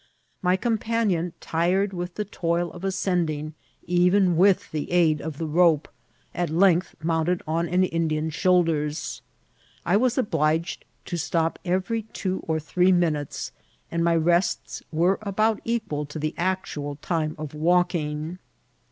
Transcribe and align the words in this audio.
My 0.41 0.57
companion, 0.57 1.33
tired 1.41 1.93
with 1.93 2.15
the 2.15 2.25
toil 2.25 2.71
of 2.71 2.83
ascending, 2.83 3.53
even 3.85 4.35
with 4.35 4.71
the 4.71 4.91
aid 4.91 5.21
of 5.21 5.37
the 5.37 5.45
rope, 5.45 5.87
at 6.33 6.49
length 6.49 6.95
mounted 7.03 7.43
an 7.47 7.67
Indian's 7.67 8.33
shoulders. 8.33 9.21
I 9.85 9.97
was 9.97 10.17
obliged 10.17 10.85
to 11.05 11.17
stop 11.19 11.59
every 11.63 12.01
two 12.01 12.43
or 12.47 12.59
three 12.59 12.91
minutes, 12.91 13.51
and 13.91 14.03
my 14.03 14.15
rests 14.15 14.81
were 14.91 15.19
about 15.21 15.61
equal 15.65 16.07
to 16.07 16.17
the 16.17 16.33
actual 16.35 16.95
time 16.95 17.35
of 17.37 17.53
walking. 17.53 18.39